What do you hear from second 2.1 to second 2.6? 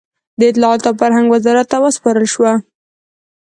شوه.